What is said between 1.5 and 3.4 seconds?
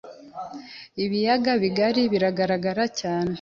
bibiri biragaragara cyane